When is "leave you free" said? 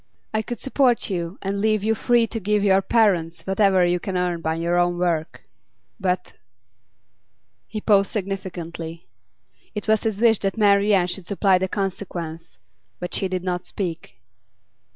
1.61-2.25